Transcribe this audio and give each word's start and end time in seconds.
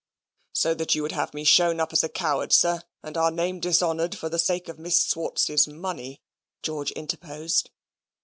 "So 0.53 0.73
that 0.73 0.95
you 0.95 1.03
would 1.03 1.11
have 1.11 1.31
me 1.31 1.43
shown 1.43 1.79
up 1.79 1.93
as 1.93 2.03
a 2.03 2.09
coward, 2.09 2.51
sir, 2.51 2.81
and 3.03 3.15
our 3.15 3.29
name 3.29 3.59
dishonoured 3.59 4.17
for 4.17 4.29
the 4.29 4.39
sake 4.39 4.67
of 4.67 4.79
Miss 4.79 4.99
Swartz's 4.99 5.67
money," 5.67 6.23
George 6.63 6.89
interposed. 6.93 7.69